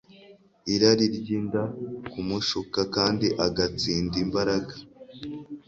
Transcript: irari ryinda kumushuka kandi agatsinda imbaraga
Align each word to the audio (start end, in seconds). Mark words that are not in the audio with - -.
irari 0.73 1.05
ryinda 1.17 1.61
kumushuka 2.11 2.79
kandi 2.95 3.27
agatsinda 3.45 4.15
imbaraga 4.25 4.73